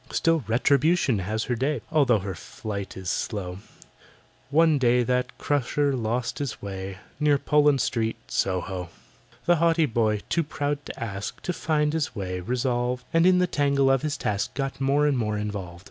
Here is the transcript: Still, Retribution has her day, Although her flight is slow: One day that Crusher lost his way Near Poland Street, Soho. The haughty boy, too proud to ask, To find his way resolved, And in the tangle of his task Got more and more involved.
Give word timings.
Still, 0.11 0.43
Retribution 0.47 1.19
has 1.19 1.43
her 1.43 1.53
day, 1.53 1.81
Although 1.91 2.17
her 2.17 2.33
flight 2.33 2.97
is 2.97 3.07
slow: 3.11 3.59
One 4.49 4.79
day 4.79 5.03
that 5.03 5.37
Crusher 5.37 5.95
lost 5.95 6.39
his 6.39 6.59
way 6.59 6.97
Near 7.19 7.37
Poland 7.37 7.81
Street, 7.81 8.15
Soho. 8.27 8.89
The 9.45 9.57
haughty 9.57 9.85
boy, 9.85 10.21
too 10.27 10.41
proud 10.43 10.83
to 10.87 10.99
ask, 10.99 11.39
To 11.43 11.53
find 11.53 11.93
his 11.93 12.15
way 12.15 12.39
resolved, 12.39 13.05
And 13.13 13.27
in 13.27 13.37
the 13.37 13.45
tangle 13.45 13.91
of 13.91 14.01
his 14.01 14.17
task 14.17 14.55
Got 14.55 14.81
more 14.81 15.05
and 15.05 15.19
more 15.19 15.37
involved. 15.37 15.79